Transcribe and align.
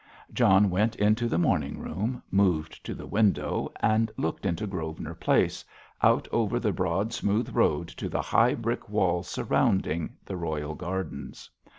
John 0.33 0.71
went 0.71 0.95
into 0.95 1.27
the 1.27 1.37
morning 1.37 1.77
room, 1.79 2.23
moved 2.31 2.83
to 2.87 2.95
the 2.95 3.05
window 3.05 3.71
and 3.81 4.09
looked 4.17 4.47
into 4.47 4.65
Grosvenor 4.65 5.13
Place, 5.13 5.63
out 6.01 6.27
over 6.31 6.59
the 6.59 6.71
broad 6.73 7.13
smooth 7.13 7.53
road 7.53 7.87
to 7.89 8.09
the 8.09 8.23
high 8.23 8.55
brick 8.55 8.89
wall 8.89 9.21
surrounding 9.21 10.15
the 10.25 10.37
royal 10.37 10.73
gardens. 10.73 11.51